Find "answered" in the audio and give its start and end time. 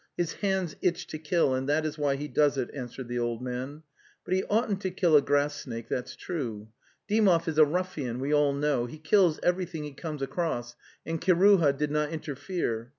2.73-3.07